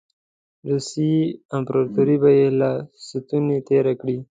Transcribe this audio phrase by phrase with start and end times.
[0.69, 1.17] روسیې
[1.55, 2.71] امپراطوري به یې له
[3.07, 4.17] ستوني تېره کړي.